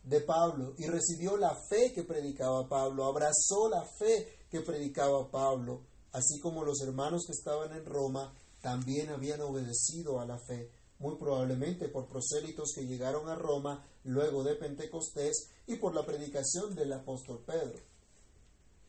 [0.03, 5.83] de Pablo y recibió la fe que predicaba Pablo, abrazó la fe que predicaba Pablo,
[6.11, 11.15] así como los hermanos que estaban en Roma también habían obedecido a la fe muy
[11.15, 16.91] probablemente por prosélitos que llegaron a Roma luego de Pentecostés y por la predicación del
[16.91, 17.79] apóstol Pedro.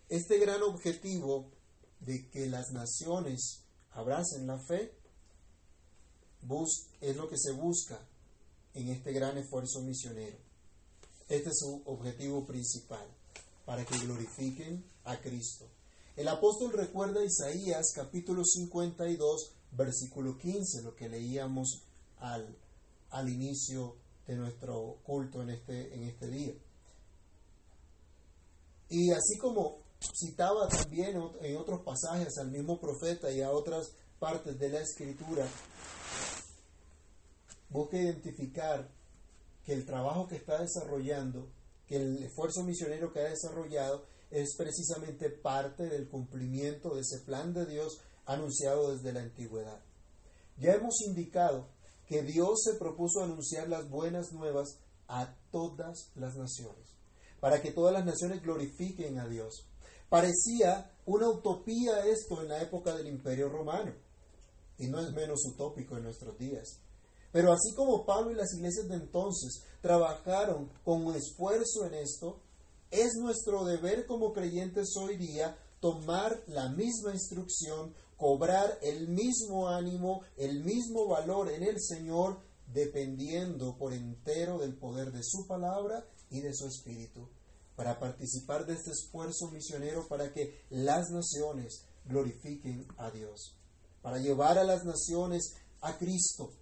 [0.08, 1.52] Este gran objetivo
[2.00, 4.92] de que las naciones abracen la fe
[7.00, 7.98] es lo que se busca
[8.74, 10.38] en este gran esfuerzo misionero.
[11.28, 13.06] Este es su objetivo principal,
[13.70, 15.70] para que glorifiquen a Cristo.
[16.16, 21.84] El apóstol recuerda Isaías capítulo 52, versículo 15, lo que leíamos
[22.16, 22.58] al,
[23.10, 23.94] al inicio
[24.26, 26.52] de nuestro culto en este, en este día.
[28.88, 29.84] Y así como
[30.18, 35.46] citaba también en otros pasajes al mismo profeta y a otras partes de la escritura,
[37.68, 38.90] busca identificar
[39.64, 41.52] que el trabajo que está desarrollando,
[41.90, 47.52] que el esfuerzo misionero que ha desarrollado, es precisamente parte del cumplimiento de ese plan
[47.52, 49.80] de Dios anunciado desde la antigüedad.
[50.56, 51.66] Ya hemos indicado
[52.06, 56.94] que Dios se propuso anunciar las buenas nuevas a todas las naciones,
[57.40, 59.66] para que todas las naciones glorifiquen a Dios.
[60.08, 63.92] Parecía una utopía esto en la época del Imperio Romano,
[64.78, 66.78] y no es menos utópico en nuestros días.
[67.32, 72.40] Pero así como Pablo y las iglesias de entonces trabajaron con esfuerzo en esto,
[72.90, 80.22] es nuestro deber como creyentes hoy día tomar la misma instrucción, cobrar el mismo ánimo,
[80.36, 86.40] el mismo valor en el Señor, dependiendo por entero del poder de su palabra y
[86.40, 87.28] de su espíritu,
[87.76, 93.56] para participar de este esfuerzo misionero para que las naciones glorifiquen a Dios,
[94.02, 96.52] para llevar a las naciones a Cristo.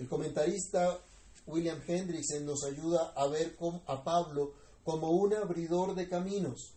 [0.00, 0.98] El comentarista
[1.46, 3.54] William Hendrickson nos ayuda a ver
[3.86, 6.72] a Pablo como un abridor de caminos.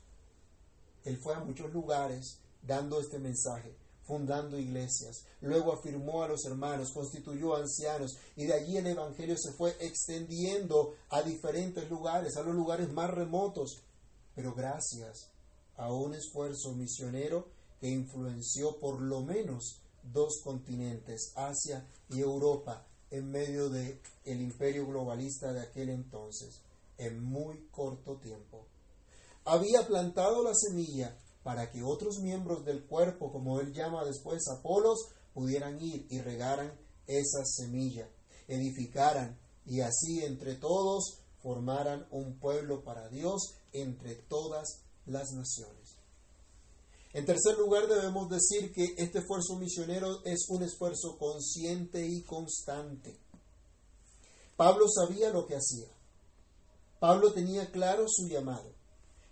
[1.06, 5.24] Él fue a muchos lugares dando este mensaje, fundando iglesias.
[5.40, 10.96] Luego afirmó a los hermanos, constituyó ancianos y de allí el Evangelio se fue extendiendo
[11.10, 13.84] a diferentes lugares, a los lugares más remotos.
[14.36, 15.32] Pero gracias
[15.78, 17.48] a un esfuerzo misionero
[17.80, 24.88] que influenció por lo menos dos continentes, Asia y Europa, en medio del el imperio
[24.88, 26.64] globalista de aquel entonces
[26.98, 28.66] en muy corto tiempo.
[29.46, 35.10] Había plantado la semilla para que otros miembros del cuerpo, como él llama después Apolos,
[35.32, 36.74] pudieran ir y regaran
[37.06, 38.10] esa semilla,
[38.48, 45.83] edificaran y así entre todos formaran un pueblo para Dios entre todas las naciones.
[47.14, 53.20] En tercer lugar, debemos decir que este esfuerzo misionero es un esfuerzo consciente y constante.
[54.58, 55.88] Pablo sabía lo que hacía.
[57.00, 58.74] Pablo tenía claro su llamado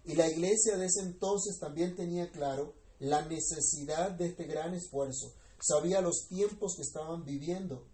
[0.03, 5.33] y la iglesia de ese entonces también tenía claro la necesidad de este gran esfuerzo.
[5.59, 7.85] Sabía los tiempos que estaban viviendo,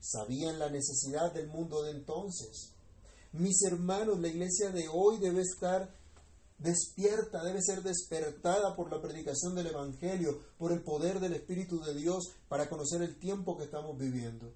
[0.00, 2.72] sabían la necesidad del mundo de entonces.
[3.32, 5.94] Mis hermanos, la iglesia de hoy debe estar
[6.62, 11.94] despierta, debe ser despertada por la predicación del Evangelio, por el poder del Espíritu de
[11.94, 14.54] Dios para conocer el tiempo que estamos viviendo.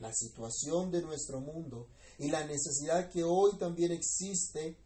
[0.00, 4.76] La situación de nuestro mundo y la necesidad que hoy también existe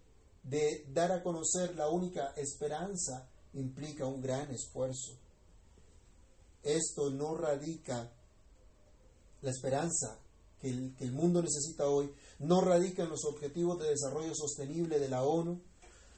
[0.43, 5.19] de dar a conocer la única esperanza implica un gran esfuerzo.
[6.63, 8.13] Esto no radica
[9.43, 10.19] la esperanza
[10.61, 15.23] que el, mundo necesita hoy, no radica en los objetivos de desarrollo sostenible de la
[15.23, 15.61] ONU,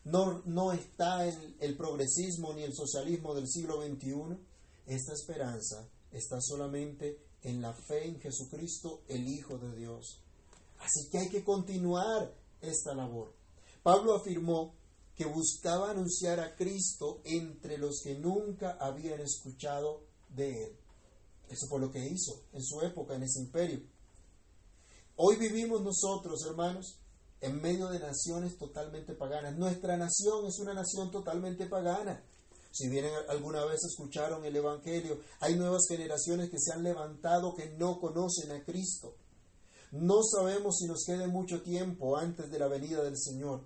[0.04, 4.38] no, no está en el progresismo ni el socialismo del siglo XXI.
[4.86, 10.22] Esta esperanza está solamente en la fe en Jesucristo, el Hijo de Dios.
[10.78, 13.34] Así que hay que continuar esta labor.
[13.82, 14.74] Pablo afirmó
[15.14, 20.76] que buscaba anunciar a Cristo entre los que nunca habían escuchado de él.
[21.48, 23.82] Eso fue lo que hizo en su época, en ese imperio.
[25.16, 26.99] Hoy vivimos nosotros, hermanos,
[27.40, 29.56] en medio de naciones totalmente paganas.
[29.56, 32.22] Nuestra nación es una nación totalmente pagana.
[32.72, 37.70] Si bien alguna vez escucharon el Evangelio, hay nuevas generaciones que se han levantado que
[37.70, 39.16] no conocen a Cristo.
[39.90, 43.62] No sabemos si nos quede mucho tiempo antes de la venida del Señor,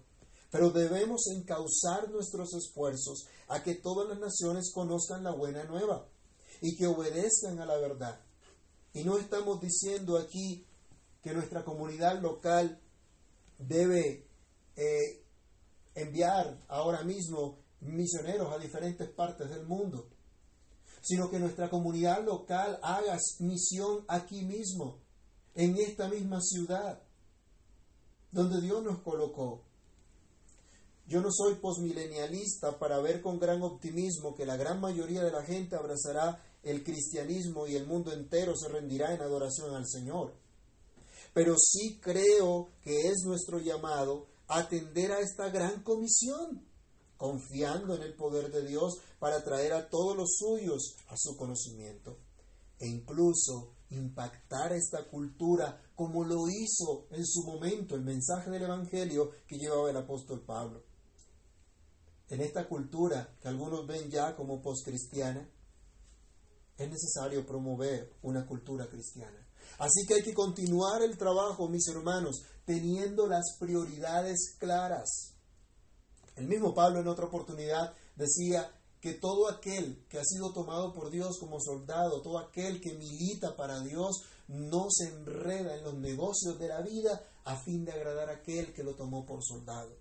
[0.50, 6.08] pero debemos encauzar nuestros esfuerzos a que todas las naciones conozcan la buena nueva
[6.62, 8.20] y que obedezcan a la verdad.
[8.94, 10.64] Y no estamos diciendo aquí
[11.22, 12.80] que nuestra comunidad local
[13.58, 14.26] debe
[14.76, 15.24] eh,
[15.94, 20.08] enviar ahora mismo misioneros a diferentes partes del mundo,
[21.00, 25.00] sino que nuestra comunidad local haga misión aquí mismo
[25.54, 27.02] en esta misma ciudad
[28.32, 29.62] donde Dios nos colocó.
[31.06, 35.44] Yo no soy posmilenialista para ver con gran optimismo que la gran mayoría de la
[35.44, 40.34] gente abrazará el cristianismo y el mundo entero se rendirá en adoración al Señor.
[41.34, 46.66] Pero sí creo que es nuestro llamado atender a esta gran comisión,
[47.16, 52.18] confiando en el poder de Dios para traer a todos los suyos a su conocimiento
[52.78, 59.30] e incluso impactar esta cultura como lo hizo en su momento el mensaje del Evangelio
[59.46, 60.84] que llevaba el apóstol Pablo.
[62.28, 65.48] En esta cultura que algunos ven ya como postcristiana,
[66.76, 69.43] es necesario promover una cultura cristiana.
[69.78, 75.34] Así que hay que continuar el trabajo, mis hermanos, teniendo las prioridades claras.
[76.36, 78.70] El mismo Pablo en otra oportunidad decía,
[79.04, 83.54] que todo aquel que ha sido tomado por Dios como soldado, todo aquel que milita
[83.54, 88.30] para Dios, no se enreda en los negocios de la vida a fin de agradar
[88.30, 89.94] a aquel que lo tomó por soldado.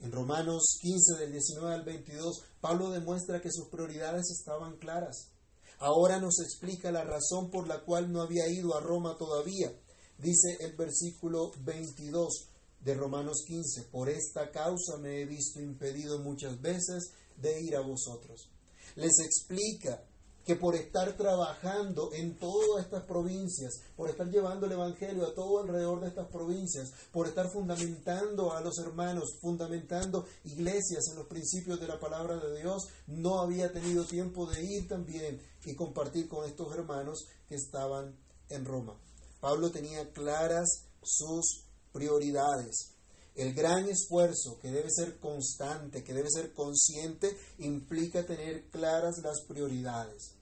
[0.00, 5.30] En Romanos 15 del 19 al 22, Pablo demuestra que sus prioridades estaban claras.
[5.78, 9.72] Ahora nos explica la razón por la cual no había ido a Roma todavía.
[10.18, 12.48] Dice el versículo 22,
[12.80, 17.80] de Romanos 15, por esta causa me he visto impedido muchas veces de ir a
[17.80, 18.50] vosotros.
[18.96, 20.04] Les explica
[20.48, 25.60] que por estar trabajando en todas estas provincias, por estar llevando el Evangelio a todo
[25.60, 31.78] alrededor de estas provincias, por estar fundamentando a los hermanos, fundamentando iglesias en los principios
[31.78, 36.46] de la palabra de Dios, no había tenido tiempo de ir también y compartir con
[36.46, 38.16] estos hermanos que estaban
[38.48, 38.98] en Roma.
[39.40, 42.94] Pablo tenía claras sus prioridades.
[43.34, 49.42] El gran esfuerzo que debe ser constante, que debe ser consciente, implica tener claras las
[49.46, 50.37] prioridades.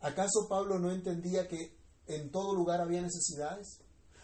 [0.00, 1.76] ¿Acaso Pablo no entendía que
[2.06, 3.80] en todo lugar había necesidades?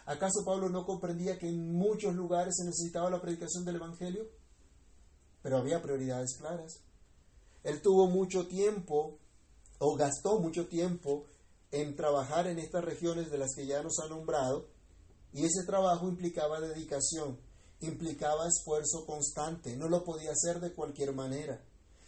[0.06, 4.26] ¿Acaso Pablo no comprendía que en muchos lugares se necesitaba la predicación del Evangelio?
[5.42, 6.80] Pero había prioridades claras.
[7.62, 9.18] Él tuvo mucho tiempo
[9.78, 11.26] o gastó mucho tiempo
[11.70, 14.68] en trabajar en estas regiones de las que ya nos ha nombrado
[15.32, 17.40] y ese trabajo implicaba dedicación,
[17.80, 21.60] implicaba esfuerzo constante, no lo podía hacer de cualquier manera.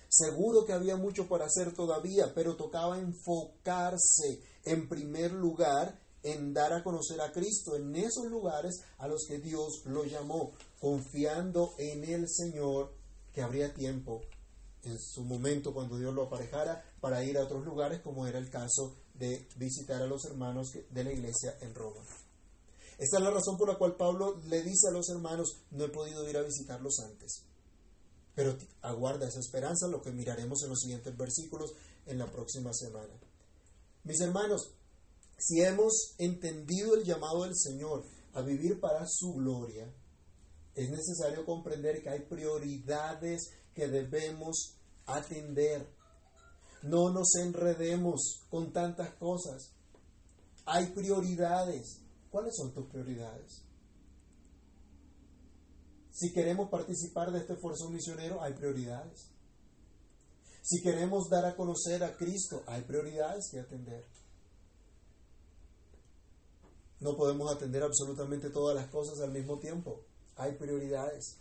[0.09, 6.72] Seguro que había mucho por hacer todavía, pero tocaba enfocarse en primer lugar en dar
[6.72, 12.04] a conocer a Cristo en esos lugares a los que Dios lo llamó, confiando en
[12.04, 12.92] el Señor
[13.32, 14.22] que habría tiempo
[14.82, 18.50] en su momento cuando Dios lo aparejara para ir a otros lugares, como era el
[18.50, 22.00] caso de visitar a los hermanos de la iglesia en Roma.
[22.98, 25.88] Esta es la razón por la cual Pablo le dice a los hermanos, no he
[25.88, 27.42] podido ir a visitarlos antes.
[28.37, 31.72] Pero aguarda esa esperanza, lo que miraremos en los siguientes versículos
[32.05, 33.14] en la próxima semana.
[34.05, 34.70] Mis hermanos,
[35.39, 39.93] si hemos entendido el llamado del Señor a vivir para su gloria,
[40.74, 44.76] es necesario comprender que hay prioridades que debemos
[45.07, 45.89] atender.
[46.82, 49.72] No nos enredemos con tantas cosas.
[50.66, 52.03] Hay prioridades.
[52.30, 53.66] ¿Cuáles son tus prioridades?
[56.17, 59.29] Si queremos participar de este esfuerzo misionero, hay prioridades.
[60.62, 64.03] Si queremos dar a conocer a Cristo, hay prioridades que atender.
[67.01, 70.01] No podemos atender absolutamente todas las cosas al mismo tiempo.
[70.37, 71.37] Hay prioridades.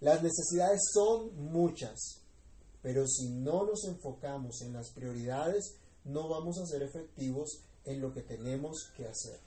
[0.00, 2.20] Las necesidades son muchas,
[2.82, 8.12] pero si no nos enfocamos en las prioridades, no vamos a ser efectivos en lo
[8.12, 9.38] que tenemos que hacer.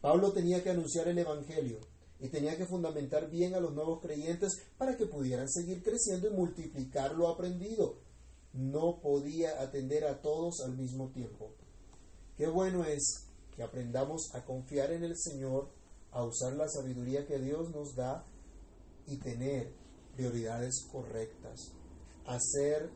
[0.00, 1.80] Pablo tenía que anunciar el Evangelio
[2.20, 6.34] y tenía que fundamentar bien a los nuevos creyentes para que pudieran seguir creciendo y
[6.34, 7.98] multiplicar lo aprendido.
[8.52, 11.54] No podía atender a todos al mismo tiempo.
[12.36, 15.70] Qué bueno es que aprendamos a confiar en el Señor,
[16.10, 18.24] a usar la sabiduría que Dios nos da
[19.06, 19.72] y tener
[20.14, 21.72] prioridades correctas.
[22.26, 22.90] Hacer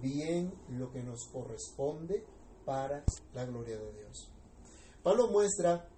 [0.00, 2.24] bien lo que nos corresponde
[2.64, 4.30] para la gloria de Dios.
[5.02, 5.88] Pablo muestra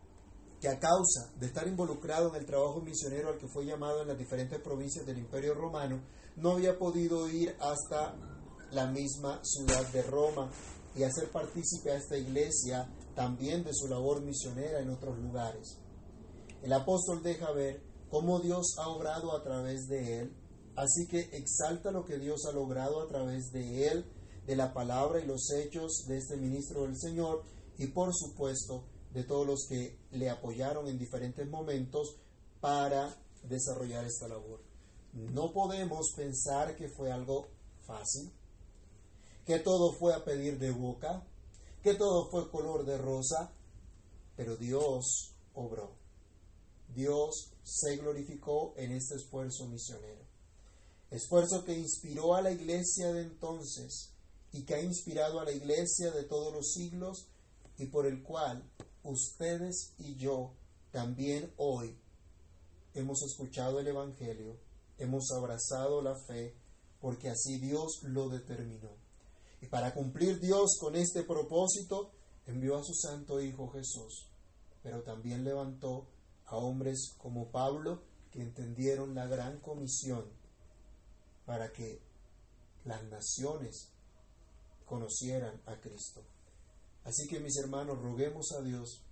[0.65, 4.09] que a causa de estar involucrado en el trabajo misionero al que fue llamado en
[4.09, 6.01] las diferentes provincias del Imperio Romano,
[6.37, 8.17] no había podido ir hasta
[8.71, 10.51] la misma ciudad de Roma
[10.97, 15.77] y hacer partícipe a esta iglesia también de su labor misionera en otros lugares.
[16.63, 20.33] El apóstol deja ver cómo Dios ha obrado a través de él,
[20.77, 24.07] así que exalta lo que Dios ha logrado a través de él,
[24.47, 27.43] de la palabra y los hechos de este ministro del Señor
[27.77, 28.85] y por supuesto
[29.15, 32.17] de todos los que le apoyaron en diferentes momentos
[32.61, 34.61] para desarrollar esta labor.
[35.13, 37.47] No podemos pensar que fue algo
[37.87, 38.33] fácil,
[39.47, 41.25] que todo fue a pedir de boca,
[41.83, 43.53] que todo fue color de rosa,
[44.37, 45.97] pero Dios obró.
[46.89, 50.25] Dios se glorificó en este esfuerzo misionero.
[51.11, 54.13] Esfuerzo que inspiró a la iglesia de entonces
[54.51, 57.29] y que ha inspirado a la iglesia de todos los siglos
[57.79, 58.69] y por el cual
[59.05, 60.53] ustedes y yo
[60.91, 61.97] también hoy
[62.95, 64.57] hemos escuchado el Evangelio,
[64.99, 66.55] hemos abrazado la fe,
[67.01, 68.91] porque así Dios lo determinó.
[69.61, 72.13] Y para cumplir Dios con este propósito,
[72.47, 74.29] envió a su Santo Hijo Jesús,
[74.83, 76.07] pero también levantó
[76.47, 80.25] a hombres como Pablo que entendieron la gran comisión
[81.47, 82.01] para que
[82.85, 83.89] las naciones
[84.85, 86.23] conocieran a Cristo.
[87.05, 89.03] Así que mis hermanos, roguemos a Dios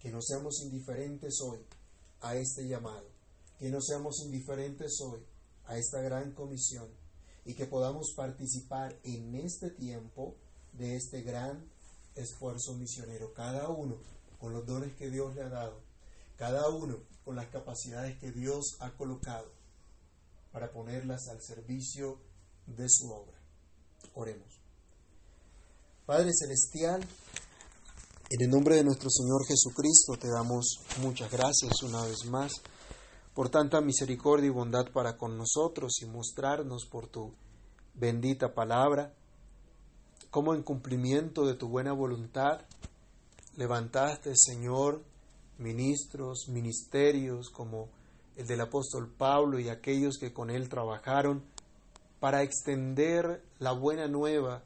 [0.00, 1.60] que no seamos indiferentes hoy
[2.20, 3.06] a este llamado,
[3.58, 5.20] que no seamos indiferentes hoy
[5.66, 6.88] a esta gran comisión
[7.44, 10.34] y que podamos participar en este tiempo
[10.72, 11.64] de este gran
[12.16, 13.96] esfuerzo misionero, cada uno
[14.40, 15.80] con los dones que Dios le ha dado,
[16.36, 19.50] cada uno con las capacidades que Dios ha colocado
[20.50, 22.18] para ponerlas al servicio
[22.66, 23.38] de su obra.
[24.14, 24.61] Oremos.
[26.06, 27.00] Padre Celestial,
[28.28, 32.50] en el nombre de nuestro Señor Jesucristo te damos muchas gracias una vez más
[33.34, 37.32] por tanta misericordia y bondad para con nosotros y mostrarnos por tu
[37.94, 39.14] bendita palabra,
[40.30, 42.62] como en cumplimiento de tu buena voluntad
[43.56, 45.04] levantaste, Señor,
[45.58, 47.88] ministros, ministerios como
[48.34, 51.44] el del apóstol Pablo y aquellos que con él trabajaron
[52.18, 54.64] para extender la buena nueva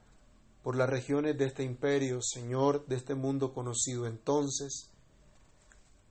[0.67, 4.91] por las regiones de este imperio, Señor, de este mundo conocido entonces,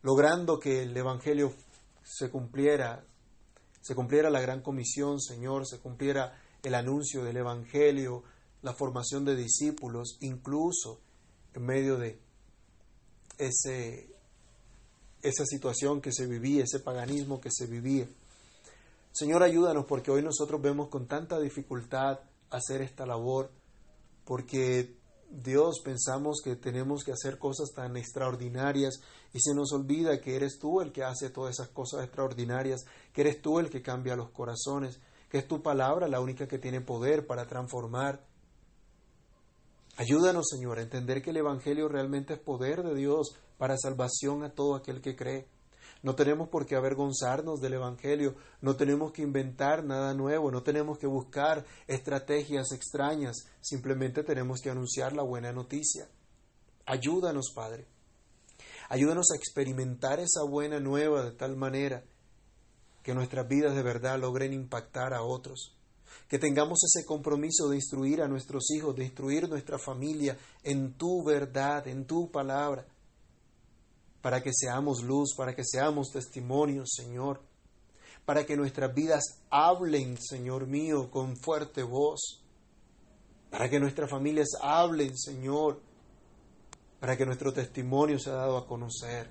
[0.01, 1.51] logrando que el Evangelio
[2.05, 3.05] se cumpliera,
[3.81, 8.23] se cumpliera la gran comisión, Señor, se cumpliera el anuncio del Evangelio,
[8.61, 11.01] la formación de discípulos, incluso
[11.53, 12.17] en medio de
[13.37, 14.07] ese,
[15.21, 18.07] esa situación que se vivía, ese paganismo que se vivía.
[19.11, 23.51] Señor, ayúdanos porque hoy nosotros vemos con tanta dificultad hacer esta labor
[24.25, 24.97] porque
[25.29, 29.01] Dios pensamos que tenemos que hacer cosas tan extraordinarias
[29.33, 33.21] y se nos olvida que eres tú el que hace todas esas cosas extraordinarias, que
[33.21, 34.99] eres tú el que cambia los corazones,
[35.29, 38.25] que es tu palabra la única que tiene poder para transformar.
[39.97, 44.53] Ayúdanos, Señor, a entender que el Evangelio realmente es poder de Dios para salvación a
[44.53, 45.47] todo aquel que cree.
[46.03, 50.99] No tenemos por qué avergonzarnos del Evangelio, no tenemos que inventar nada nuevo, no tenemos
[50.99, 56.07] que buscar estrategias extrañas, simplemente tenemos que anunciar la buena noticia.
[56.85, 57.87] Ayúdanos, Padre.
[58.89, 62.03] Ayúdanos a experimentar esa buena nueva de tal manera
[63.01, 65.75] que nuestras vidas de verdad logren impactar a otros.
[66.27, 71.23] Que tengamos ese compromiso de instruir a nuestros hijos, de instruir nuestra familia en tu
[71.23, 72.85] verdad, en tu palabra
[74.25, 77.43] para que seamos luz, para que seamos testimonios, Señor,
[78.25, 79.21] para que nuestras vidas
[79.51, 82.43] hablen, Señor mío, con fuerte voz,
[83.51, 85.79] para que nuestras familias hablen, Señor,
[86.99, 89.29] para que nuestro testimonio sea dado a conocer.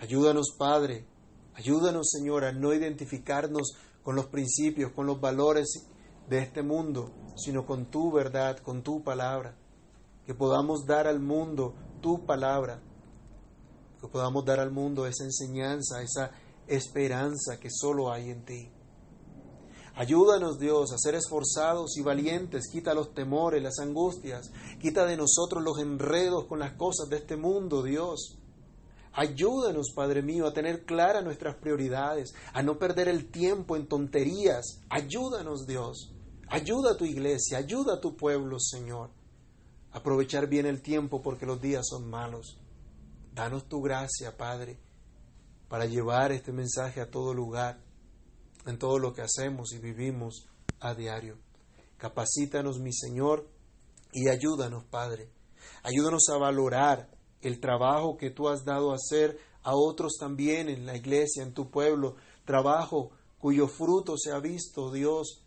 [0.00, 1.04] Ayúdanos, Padre,
[1.52, 5.86] ayúdanos, Señor, a no identificarnos con los principios, con los valores
[6.30, 9.54] de este mundo, sino con tu verdad, con tu palabra,
[10.24, 12.80] que podamos dar al mundo tu palabra
[14.02, 16.32] que podamos dar al mundo esa enseñanza, esa
[16.66, 18.70] esperanza que solo hay en ti.
[19.94, 24.50] Ayúdanos Dios a ser esforzados y valientes, quita los temores, las angustias,
[24.80, 28.38] quita de nosotros los enredos con las cosas de este mundo, Dios.
[29.12, 34.80] Ayúdanos, Padre mío, a tener claras nuestras prioridades, a no perder el tiempo en tonterías.
[34.88, 36.12] Ayúdanos, Dios.
[36.48, 39.10] Ayuda a tu iglesia, ayuda a tu pueblo, Señor.
[39.92, 42.61] Aprovechar bien el tiempo porque los días son malos.
[43.34, 44.78] Danos tu gracia, Padre,
[45.68, 47.80] para llevar este mensaje a todo lugar,
[48.66, 50.48] en todo lo que hacemos y vivimos
[50.80, 51.38] a diario.
[51.96, 53.48] Capacítanos, mi Señor,
[54.12, 55.30] y ayúdanos, Padre.
[55.82, 57.08] Ayúdanos a valorar
[57.40, 61.54] el trabajo que tú has dado a hacer a otros también en la iglesia, en
[61.54, 65.42] tu pueblo, trabajo cuyo fruto se ha visto, Dios.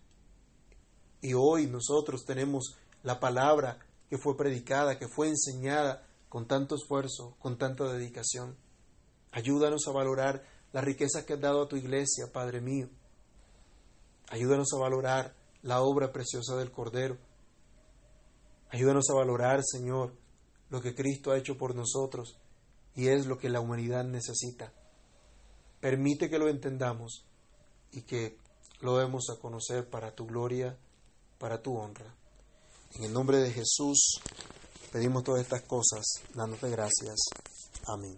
[1.22, 3.78] Y hoy nosotros tenemos la palabra
[4.10, 6.05] que fue predicada, que fue enseñada
[6.36, 8.58] con tanto esfuerzo, con tanta dedicación.
[9.32, 12.90] Ayúdanos a valorar las riquezas que has dado a tu iglesia, Padre mío.
[14.28, 17.18] Ayúdanos a valorar la obra preciosa del Cordero.
[18.68, 20.14] Ayúdanos a valorar, Señor,
[20.70, 22.38] lo que Cristo ha hecho por nosotros
[22.96, 24.74] y es lo que la humanidad necesita.
[25.80, 27.24] Permite que lo entendamos
[27.94, 28.38] y que
[28.82, 30.78] lo demos a conocer para tu gloria,
[31.38, 32.14] para tu honra.
[32.96, 34.20] En el nombre de Jesús.
[34.96, 37.18] Pedimos todas estas cosas dándote gracias.
[37.86, 38.18] Amén.